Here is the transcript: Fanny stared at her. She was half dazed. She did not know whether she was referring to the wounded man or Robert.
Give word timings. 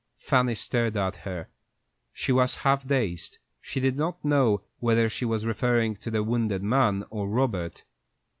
Fanny 0.17 0.55
stared 0.55 0.97
at 0.97 1.17
her. 1.27 1.47
She 2.11 2.31
was 2.31 2.55
half 2.65 2.87
dazed. 2.87 3.37
She 3.61 3.79
did 3.79 3.97
not 3.97 4.25
know 4.25 4.63
whether 4.79 5.07
she 5.09 5.25
was 5.25 5.45
referring 5.45 5.93
to 5.97 6.09
the 6.09 6.23
wounded 6.23 6.63
man 6.63 7.03
or 7.11 7.29
Robert. 7.29 7.83